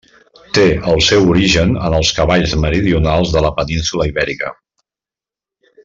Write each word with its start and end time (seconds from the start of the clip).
Té 0.57 0.61
el 0.93 1.01
seu 1.07 1.27
origen 1.33 1.75
en 1.89 1.95
els 1.99 2.11
cavalls 2.21 2.57
meridionals 2.65 3.37
de 3.37 3.45
la 3.49 3.53
península 3.61 4.09
Ibèrica. 4.15 4.51